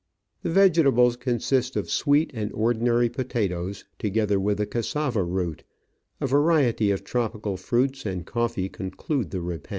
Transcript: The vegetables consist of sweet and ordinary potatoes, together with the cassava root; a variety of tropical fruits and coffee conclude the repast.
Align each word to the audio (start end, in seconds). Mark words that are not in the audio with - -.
The 0.41 0.49
vegetables 0.49 1.15
consist 1.15 1.75
of 1.75 1.91
sweet 1.91 2.31
and 2.33 2.51
ordinary 2.53 3.07
potatoes, 3.07 3.85
together 3.99 4.39
with 4.39 4.57
the 4.57 4.65
cassava 4.65 5.21
root; 5.23 5.63
a 6.19 6.25
variety 6.25 6.89
of 6.89 7.03
tropical 7.03 7.55
fruits 7.55 8.03
and 8.03 8.25
coffee 8.25 8.67
conclude 8.67 9.29
the 9.29 9.41
repast. 9.41 9.69